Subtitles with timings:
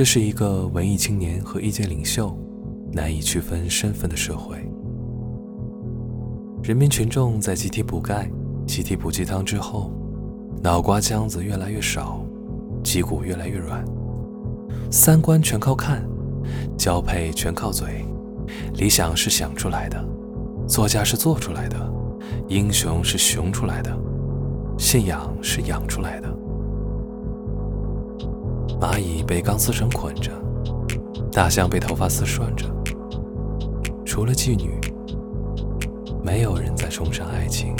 [0.00, 2.34] 这是一个文艺青年和意见领袖
[2.90, 4.56] 难以区分身份的社会。
[6.62, 8.26] 人民群众在集体补钙、
[8.66, 9.92] 集体补鸡汤之后，
[10.62, 12.24] 脑瓜浆子越来越少，
[12.82, 13.84] 脊骨越来越软，
[14.90, 16.02] 三观全靠看，
[16.78, 18.06] 交配全靠嘴，
[18.76, 20.02] 理想是想出来的，
[20.66, 21.92] 作家是做出来的，
[22.48, 23.94] 英雄是熊出来的，
[24.78, 26.38] 信仰是养出来的。
[28.80, 30.32] 蚂蚁被钢丝绳捆着，
[31.30, 32.64] 大象被头发丝拴着。
[34.06, 34.80] 除了妓女，
[36.24, 37.76] 没有人再崇尚爱情。